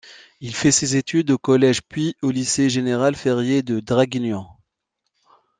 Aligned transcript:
Il 0.39 0.55
fait 0.55 0.71
ses 0.71 0.95
études 0.95 1.29
au 1.29 1.37
collège 1.37 1.83
puis 1.83 2.15
au 2.23 2.31
lycée 2.31 2.71
Général 2.71 3.13
Ferrié 3.15 3.61
de 3.61 3.79
Draguignan. 3.81 4.49